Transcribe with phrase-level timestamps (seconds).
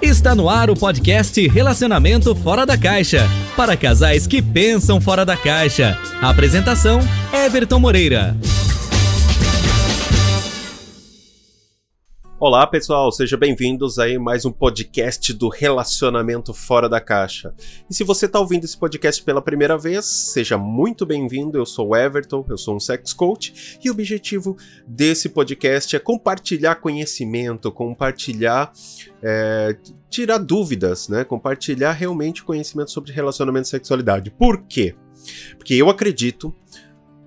[0.00, 3.28] Está no ar o podcast Relacionamento Fora da Caixa.
[3.56, 5.98] Para casais que pensam fora da caixa.
[6.22, 7.00] apresentação:
[7.32, 8.36] Everton Moreira.
[12.40, 17.52] Olá pessoal, sejam bem-vindos a mais um podcast do Relacionamento Fora da Caixa.
[17.90, 21.58] E se você está ouvindo esse podcast pela primeira vez, seja muito bem-vindo.
[21.58, 25.98] Eu sou o Everton, eu sou um sex coach e o objetivo desse podcast é
[25.98, 28.72] compartilhar conhecimento, compartilhar,
[29.20, 29.76] é,
[30.08, 31.24] tirar dúvidas, né?
[31.24, 34.30] Compartilhar realmente conhecimento sobre relacionamento e sexualidade.
[34.30, 34.94] Por quê?
[35.56, 36.54] Porque eu acredito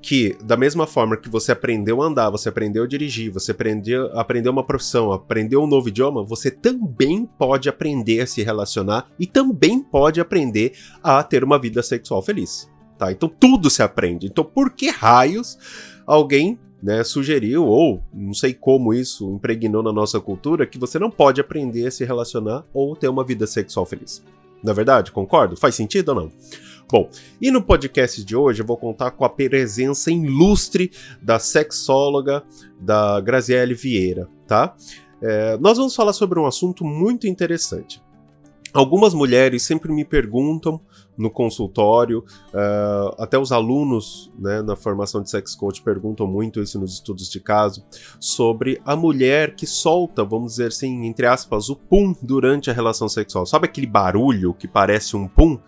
[0.00, 4.10] que, da mesma forma que você aprendeu a andar, você aprendeu a dirigir, você aprendeu,
[4.18, 9.26] aprendeu uma profissão, aprendeu um novo idioma, você também pode aprender a se relacionar e
[9.26, 12.70] também pode aprender a ter uma vida sexual feliz.
[12.96, 13.12] Tá?
[13.12, 14.26] Então tudo se aprende.
[14.26, 15.58] Então por que raios
[16.06, 21.10] alguém né, sugeriu, ou não sei como isso impregnou na nossa cultura, que você não
[21.10, 24.22] pode aprender a se relacionar ou ter uma vida sexual feliz?
[24.62, 25.56] Na é verdade, concordo?
[25.56, 26.32] Faz sentido ou não?
[26.90, 32.42] Bom, e no podcast de hoje eu vou contar com a presença ilustre da sexóloga
[32.80, 34.74] da Graziele Vieira, tá?
[35.20, 38.02] É, nós vamos falar sobre um assunto muito interessante.
[38.72, 40.80] Algumas mulheres sempre me perguntam
[41.16, 42.20] no consultório,
[42.54, 47.28] uh, até os alunos né, na formação de sex coach perguntam muito isso nos estudos
[47.28, 47.84] de caso,
[48.20, 53.08] sobre a mulher que solta, vamos dizer assim, entre aspas, o pum durante a relação
[53.08, 53.44] sexual.
[53.46, 55.58] Sabe aquele barulho que parece um pum?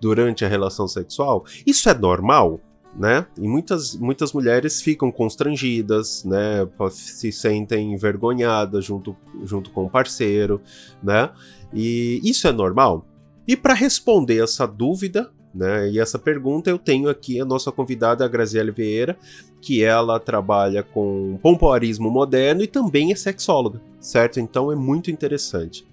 [0.00, 2.60] Durante a relação sexual, isso é normal?
[2.96, 3.24] Né?
[3.38, 6.68] E muitas, muitas mulheres ficam constrangidas, né?
[6.90, 10.60] Se sentem envergonhadas junto, junto com o parceiro,
[11.00, 11.30] né?
[11.72, 13.06] E isso é normal?
[13.46, 18.24] E para responder essa dúvida, né, e essa pergunta eu tenho aqui a nossa convidada,
[18.24, 19.18] a Graziele Vieira,
[19.60, 24.40] que ela trabalha com pompoarismo moderno e também é sexóloga, certo?
[24.40, 25.86] Então é muito interessante.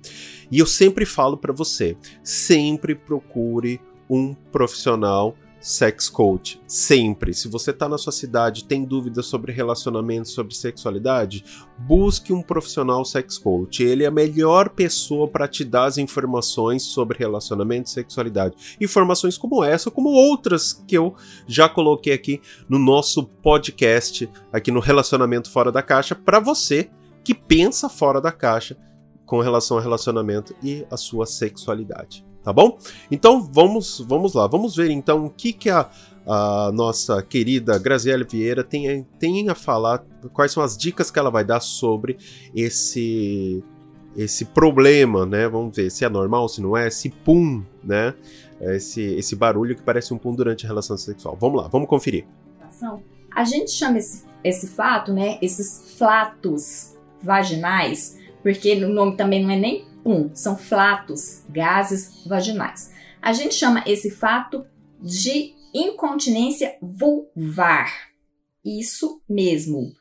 [0.51, 6.61] E eu sempre falo para você, sempre procure um profissional sex coach.
[6.67, 7.33] Sempre.
[7.33, 11.43] Se você está na sua cidade tem dúvidas sobre relacionamento, sobre sexualidade,
[11.77, 13.83] busque um profissional sex coach.
[13.83, 18.77] Ele é a melhor pessoa para te dar as informações sobre relacionamento e sexualidade.
[18.79, 21.15] Informações como essa, como outras que eu
[21.47, 26.89] já coloquei aqui no nosso podcast, aqui no Relacionamento Fora da Caixa, para você
[27.23, 28.77] que pensa fora da caixa
[29.25, 32.77] com relação ao relacionamento e a sua sexualidade tá bom?
[33.11, 35.89] Então vamos, vamos lá, vamos ver então o que, que a,
[36.25, 41.29] a nossa querida Graziele Vieira tem, tem a falar, quais são as dicas que ela
[41.29, 42.15] vai dar sobre
[42.55, 43.61] esse
[44.15, 45.47] esse problema, né?
[45.49, 48.13] Vamos ver se é normal, se não é, esse pum, né?
[48.61, 51.37] Esse, esse barulho que parece um pum durante a relação sexual.
[51.39, 52.25] Vamos lá, vamos conferir.
[53.35, 55.37] A gente chama esse, esse fato, né?
[55.41, 62.93] Esses flatos vaginais, porque o nome também não é nem um, são flatos, gases vaginais.
[63.21, 64.65] A gente chama esse fato
[65.01, 67.91] de incontinência vulvar.
[68.63, 69.91] Isso mesmo.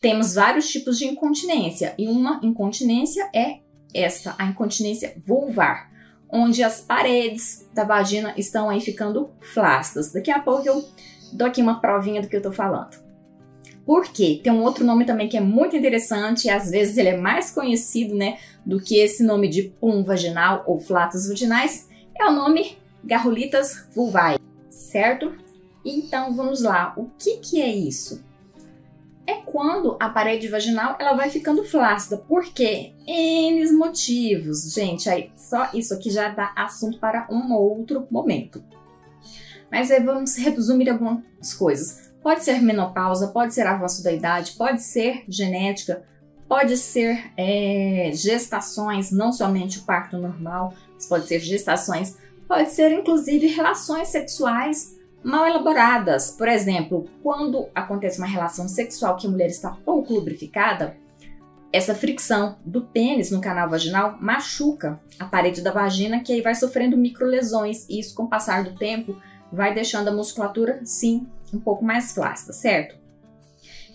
[0.00, 3.60] Temos vários tipos de incontinência e uma incontinência é
[3.94, 5.90] esta, a incontinência vulvar,
[6.30, 10.12] onde as paredes da vagina estão aí ficando flácidas.
[10.12, 10.84] Daqui a pouco eu
[11.32, 13.03] dou aqui uma provinha do que eu tô falando.
[13.86, 14.40] Por quê?
[14.42, 17.50] Tem um outro nome também que é muito interessante e às vezes ele é mais
[17.50, 22.78] conhecido, né, do que esse nome de pum vaginal ou flatos vaginais, é o nome
[23.04, 24.38] Garrulitas vulvae,
[24.70, 25.34] certo?
[25.84, 28.24] Então vamos lá, o que que é isso?
[29.26, 32.92] É quando a parede vaginal ela vai ficando flácida, por quê?
[33.06, 38.64] N motivos, gente, aí só isso aqui já dá assunto para um outro momento.
[39.70, 42.13] Mas aí vamos resumir algumas coisas.
[42.24, 46.04] Pode ser menopausa, pode ser avanço da idade, pode ser genética,
[46.48, 52.16] pode ser é, gestações, não somente o parto normal, mas pode ser gestações,
[52.48, 56.30] pode ser inclusive relações sexuais mal elaboradas.
[56.30, 60.96] Por exemplo, quando acontece uma relação sexual que a mulher está pouco lubrificada,
[61.70, 66.54] essa fricção do pênis no canal vaginal machuca a parede da vagina, que aí vai
[66.54, 69.14] sofrendo microlesões, e isso com o passar do tempo
[69.52, 72.96] vai deixando a musculatura, sim, um pouco mais flácida, certo?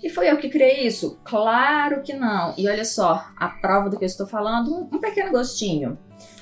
[0.01, 1.19] E foi eu que criei isso?
[1.23, 2.53] Claro que não.
[2.57, 5.97] E olha só, a prova do que eu estou falando, um pequeno gostinho,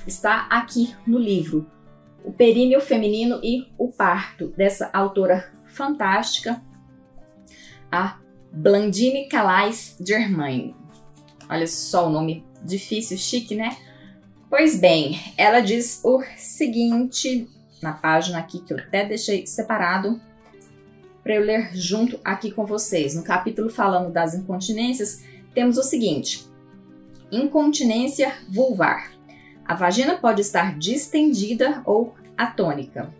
[0.06, 1.66] está aqui no livro.
[2.24, 6.62] O Períneo Feminino e o Parto, dessa autora fantástica,
[7.90, 8.18] a
[8.52, 10.74] Blandine Calais Germain.
[11.48, 13.76] Olha só o nome difícil, chique, né?
[14.48, 17.48] Pois bem, ela diz o seguinte
[17.82, 20.20] na página aqui que eu até deixei separado
[21.28, 23.14] para eu ler junto aqui com vocês.
[23.14, 25.22] No capítulo falando das incontinências,
[25.54, 26.48] temos o seguinte:
[27.30, 29.12] incontinência vulvar.
[29.62, 33.12] A vagina pode estar distendida ou atônica.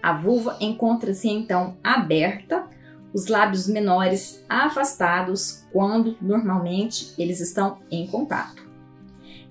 [0.00, 2.64] A vulva encontra-se então aberta,
[3.12, 8.70] os lábios menores afastados quando normalmente eles estão em contato.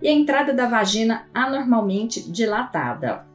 [0.01, 3.27] E a entrada da vagina anormalmente dilatada.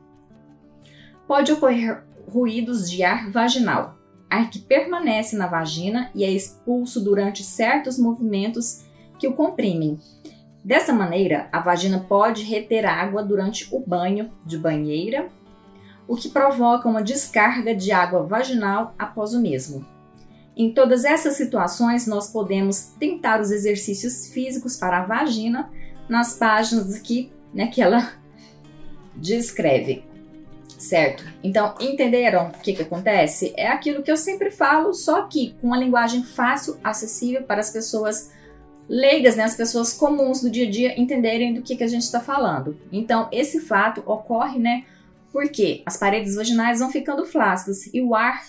[1.28, 3.98] Pode ocorrer ruídos de ar vaginal,
[4.32, 8.84] ar que permanece na vagina e é expulso durante certos movimentos
[9.18, 10.00] que o comprimem.
[10.64, 15.28] Dessa maneira, a vagina pode reter água durante o banho de banheira
[16.08, 19.86] o que provoca uma descarga de água vaginal após o mesmo.
[20.56, 25.70] Em todas essas situações, nós podemos tentar os exercícios físicos para a vagina
[26.08, 28.12] nas páginas aqui né, que ela
[29.16, 30.04] descreve.
[30.82, 31.24] Certo?
[31.44, 33.54] Então, entenderam o que, que acontece?
[33.56, 37.70] É aquilo que eu sempre falo, só que com uma linguagem fácil, acessível para as
[37.70, 38.32] pessoas
[38.88, 42.02] leigas, né, as pessoas comuns do dia a dia entenderem do que, que a gente
[42.02, 42.76] está falando.
[42.90, 44.84] Então, esse fato ocorre né,
[45.30, 48.42] porque as paredes vaginais vão ficando flácidas e o ar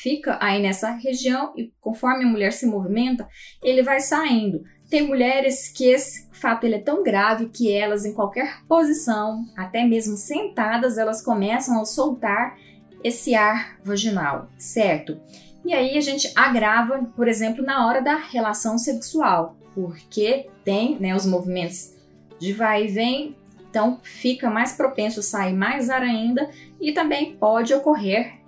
[0.00, 3.28] fica aí nessa região e conforme a mulher se movimenta,
[3.60, 4.62] ele vai saindo.
[4.90, 9.84] Tem mulheres que esse fato ele é tão grave que elas em qualquer posição, até
[9.84, 12.58] mesmo sentadas, elas começam a soltar
[13.02, 15.20] esse ar vaginal, certo?
[15.64, 21.14] E aí a gente agrava, por exemplo, na hora da relação sexual, porque tem né,
[21.14, 21.94] os movimentos
[22.38, 23.36] de vai e vem
[23.70, 26.50] então fica mais propenso a sair mais ar ainda
[26.80, 28.40] e também pode ocorrer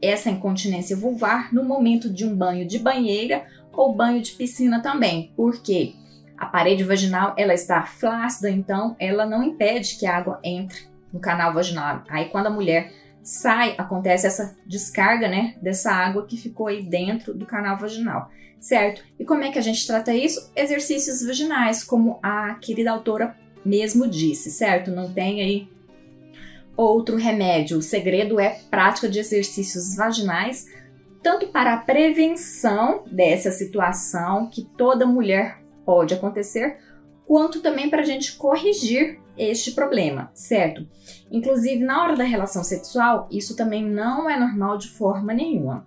[0.00, 5.32] essa incontinência vulvar no momento de um banho de banheira ou banho de piscina também,
[5.36, 5.94] porque
[6.36, 11.20] a parede vaginal ela está flácida, então ela não impede que a água entre no
[11.20, 12.02] canal vaginal.
[12.08, 17.34] Aí quando a mulher sai, acontece essa descarga, né, dessa água que ficou aí dentro
[17.34, 19.04] do canal vaginal, certo?
[19.18, 20.50] E como é que a gente trata isso?
[20.56, 24.90] Exercícios vaginais, como a querida autora mesmo disse, certo?
[24.90, 25.68] Não tem aí
[26.76, 27.78] outro remédio.
[27.78, 30.66] O segredo é prática de exercícios vaginais,
[31.22, 36.78] tanto para a prevenção dessa situação que toda mulher pode acontecer,
[37.26, 40.86] quanto também para a gente corrigir este problema, certo?
[41.30, 45.86] Inclusive, na hora da relação sexual, isso também não é normal de forma nenhuma.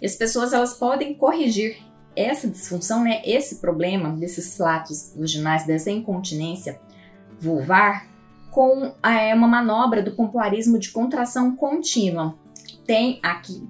[0.00, 1.76] E as pessoas elas podem corrigir
[2.14, 6.80] essa disfunção, né, esse problema desses flatos vaginais, dessa incontinência
[7.40, 8.06] vulvar,
[8.50, 12.36] com é, uma manobra do pompoarismo de contração contínua.
[12.86, 13.66] Tem aqui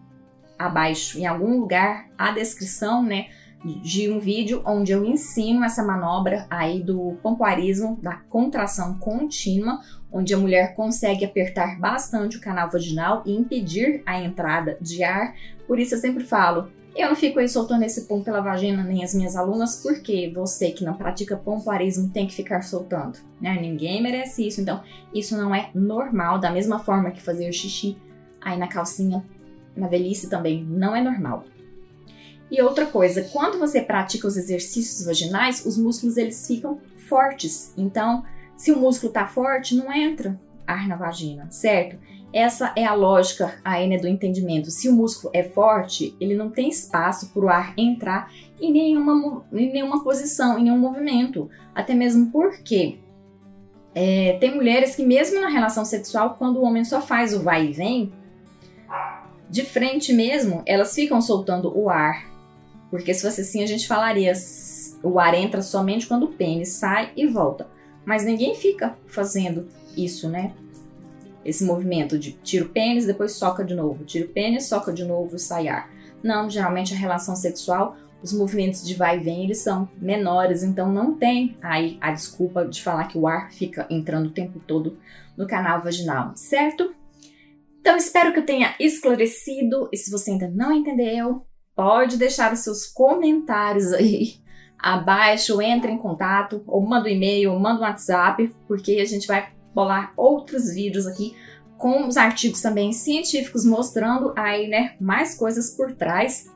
[0.59, 3.27] abaixo, em algum lugar, a descrição, né,
[3.65, 10.35] de um vídeo onde eu ensino essa manobra aí do pompoarismo, da contração contínua, onde
[10.35, 15.35] a mulher consegue apertar bastante o canal vaginal e impedir a entrada de ar.
[15.67, 19.03] Por isso eu sempre falo, eu não fico aí soltando esse pum pela vagina nem
[19.03, 23.59] as minhas alunas, porque você que não pratica pompoarismo tem que ficar soltando, né?
[23.61, 24.83] Ninguém merece isso, então
[25.15, 27.97] isso não é normal, da mesma forma que fazer xixi
[28.41, 29.25] aí na calcinha
[29.77, 31.45] na velhice também não é normal.
[32.51, 36.79] E outra coisa, quando você pratica os exercícios vaginais, os músculos eles ficam
[37.09, 37.73] fortes.
[37.79, 38.25] Então,
[38.57, 41.97] se o músculo tá forte, não entra ar na vagina, certo?
[42.33, 44.71] Essa é a lógica aí, né, do entendimento.
[44.71, 48.31] Se o músculo é forte, ele não tem espaço para o ar entrar
[48.61, 51.51] em nenhuma, em nenhuma posição, em nenhum movimento.
[51.75, 52.99] Até mesmo porque
[53.95, 57.67] é, tem mulheres que, mesmo na relação sexual, quando o homem só faz o vai
[57.67, 58.13] e vem,
[59.53, 62.29] de frente mesmo, elas ficam soltando o ar.
[62.91, 64.33] Porque se fosse assim, a gente falaria
[65.05, 67.69] o ar entra somente quando o pênis sai e volta.
[68.05, 70.53] Mas ninguém fica fazendo isso, né?
[71.45, 75.05] esse movimento de tira o pênis, depois soca de novo, tira o pênis, soca de
[75.05, 75.91] novo e sai ar.
[76.23, 80.93] Não, geralmente a relação sexual, os movimentos de vai e vem, eles são menores, então
[80.93, 84.97] não tem aí a desculpa de falar que o ar fica entrando o tempo todo
[85.37, 86.95] no canal vaginal, certo?
[87.83, 92.61] Então espero que eu tenha esclarecido, e se você ainda não entendeu, pode deixar os
[92.61, 94.37] seus comentários aí
[94.79, 99.27] abaixo, entre em contato, ou manda um e-mail, ou manda um WhatsApp, porque a gente
[99.27, 101.35] vai bolar outros vídeos aqui
[101.77, 106.49] com os artigos também científicos mostrando aí, né, mais coisas por trás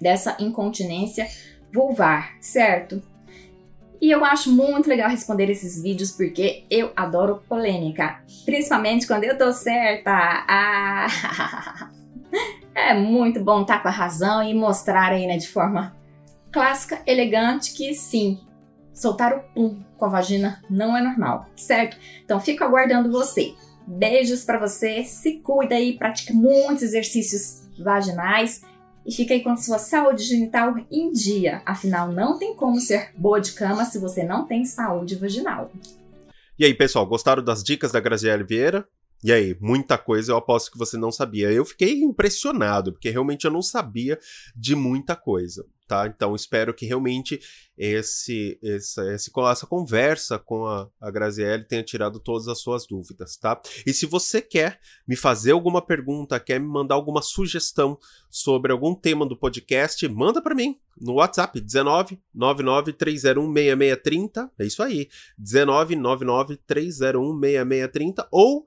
[0.00, 1.28] dessa incontinência
[1.70, 3.02] vulvar, certo?
[4.00, 9.38] E eu acho muito legal responder esses vídeos porque eu adoro polêmica, principalmente quando eu
[9.38, 10.10] tô certa.
[10.12, 11.90] Ah,
[12.74, 15.96] é muito bom estar tá com a razão e mostrar aí, né, de forma
[16.52, 18.38] clássica, elegante, que sim,
[18.92, 21.96] soltar o pum com a vagina não é normal, certo?
[22.24, 23.54] Então fico aguardando você.
[23.86, 28.62] Beijos para você, se cuida aí, pratica muitos exercícios vaginais
[29.06, 31.62] e fica aí com sua saúde genital em dia.
[31.66, 35.70] Afinal, não tem como ser boa de cama se você não tem saúde vaginal.
[36.58, 38.86] E aí, pessoal, gostaram das dicas da Graziele Vieira?
[39.22, 41.50] E aí, muita coisa eu aposto que você não sabia.
[41.50, 44.18] Eu fiquei impressionado, porque realmente eu não sabia
[44.54, 46.06] de muita coisa, tá?
[46.06, 47.40] Então espero que realmente
[47.76, 53.60] esse, essa, essa conversa com a, a Graziele tenha tirado todas as suas dúvidas, tá?
[53.86, 57.98] E se você quer me fazer alguma pergunta, quer me mandar alguma sugestão
[58.30, 64.50] sobre algum tema do podcast, manda para mim no WhatsApp 19 99 301 6630.
[64.58, 68.64] É isso aí, 19 99 301 6630 ou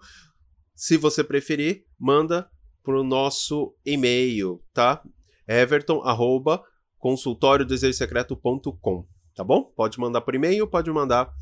[0.77, 2.47] se você preferir, manda
[2.83, 5.03] para o nosso e-mail, tá?
[5.47, 6.63] Everton, arroba,
[7.07, 9.63] consultóriodesejosecreto.com, tá bom?
[9.63, 11.33] Pode mandar por e-mail, pode mandar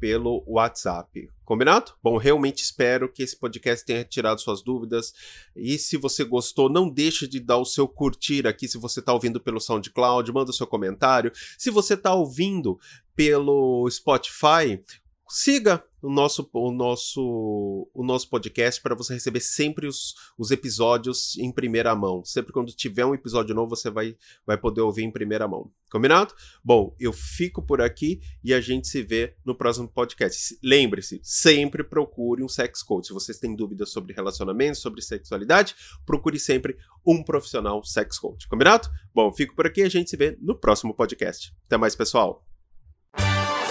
[0.00, 1.28] pelo WhatsApp.
[1.44, 1.92] Combinado?
[2.02, 5.12] Bom, realmente espero que esse podcast tenha tirado suas dúvidas.
[5.54, 9.12] E se você gostou, não deixe de dar o seu curtir aqui se você está
[9.12, 11.30] ouvindo pelo SoundCloud, manda o seu comentário.
[11.58, 12.80] Se você está ouvindo
[13.14, 14.82] pelo Spotify,
[15.32, 21.38] siga o nosso, o nosso, o nosso podcast para você receber sempre os, os episódios
[21.38, 22.22] em primeira mão.
[22.22, 24.14] Sempre quando tiver um episódio novo, você vai,
[24.46, 25.70] vai poder ouvir em primeira mão.
[25.90, 26.34] Combinado?
[26.62, 30.58] Bom, eu fico por aqui e a gente se vê no próximo podcast.
[30.62, 33.06] Lembre-se, sempre procure um sex coach.
[33.06, 35.74] Se vocês têm dúvidas sobre relacionamento, sobre sexualidade,
[36.04, 38.46] procure sempre um profissional sex coach.
[38.48, 38.88] Combinado?
[39.14, 41.54] Bom, fico por aqui e a gente se vê no próximo podcast.
[41.66, 42.51] Até mais, pessoal!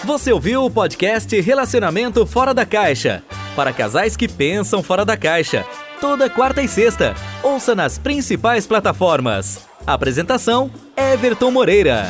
[0.04, 3.22] Você ouviu o podcast Relacionamento Fora da Caixa?
[3.56, 5.64] Para casais que pensam fora da caixa.
[6.00, 7.14] Toda quarta e sexta.
[7.44, 9.68] Ouça nas principais plataformas.
[9.86, 12.10] Apresentação: Everton Moreira.